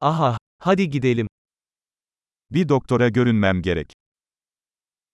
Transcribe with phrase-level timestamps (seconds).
[0.00, 1.26] Aha, hadi gidelim.
[2.50, 3.92] Bir doktora görünmem gerek.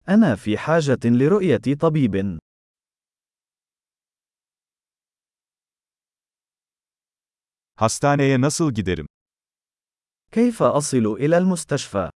[0.09, 2.39] أنا في حاجة لرؤية طبيب.
[7.77, 9.07] Hastaneye nasıl giderim?
[10.33, 12.11] كيف أصل إلى المستشفى؟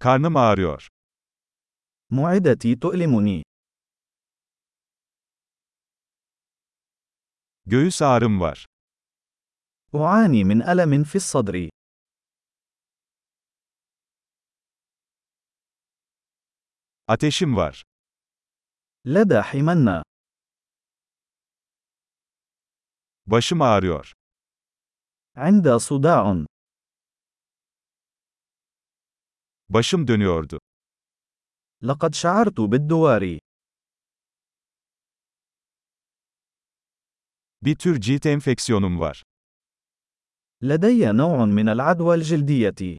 [0.00, 0.88] Karnım ağrıyor.
[2.10, 3.42] معدتي تؤلمني.
[7.69, 8.65] Göğüs ağrım var.
[9.93, 11.69] أعاني من ألم في الصدر.
[17.07, 17.83] Ateşim var.
[19.05, 20.03] لدى حمنة.
[23.25, 24.13] Başım ağrıyor.
[25.35, 26.45] عند صداع.
[29.69, 30.59] Başım dönüyordu.
[31.81, 33.39] لقد شعرت بالدوار.
[37.61, 39.23] Bir tür cilt enfeksiyonum var.
[40.61, 42.97] لدي نوع من العدوى الجلدية.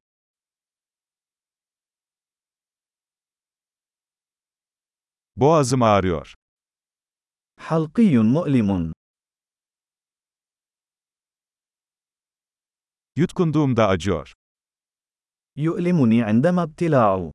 [5.37, 6.35] Boğazım ağrıyor.
[7.61, 8.93] حلقي مؤلم.
[13.17, 14.33] Yutkunduğumda acıyor.
[15.57, 17.33] يؤلمني عندما ابتلاع.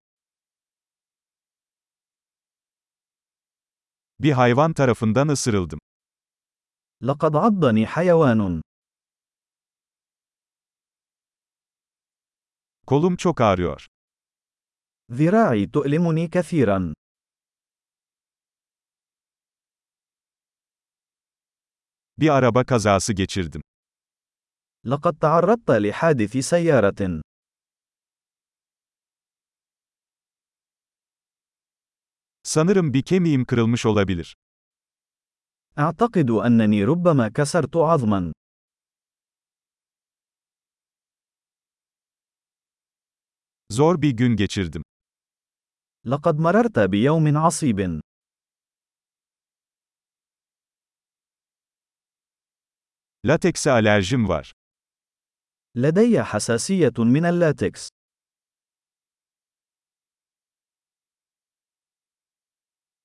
[4.20, 5.80] Bir hayvan tarafından ısırıldım.
[7.02, 8.62] لقد عضني حيوان.
[12.88, 13.88] Kolum çok ağrıyor.
[15.12, 16.94] ذراعي تؤلمني كثيرا.
[22.18, 23.62] Bir araba kazası geçirdim.
[24.86, 27.22] لقد تعرضت لحادث سيارة.
[32.44, 34.36] Sanırım bir kemiğim kırılmış olabilir.
[35.80, 38.32] أعتقد أنني ربما كسرت عظما.
[43.72, 44.84] Zor bir gün geçirdim.
[46.06, 48.02] لقد مررت بيوم عصيب.
[53.26, 54.52] Latekse alerjim var.
[55.76, 57.90] لدي حساسية من اللاتكس.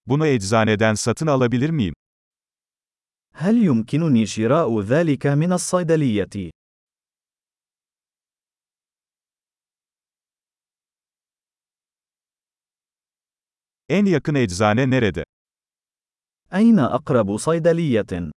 [0.06, 1.94] Bunu eczaneden satın alabilir miyim?
[3.34, 6.50] هل يمكنني شراء ذلك من الصيدلية؟
[13.88, 15.24] En yakın eczane nerede?
[16.52, 18.32] أين أقرب صيدلية؟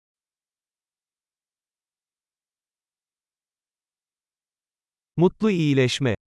[5.17, 6.19] Mutlu iyileşme.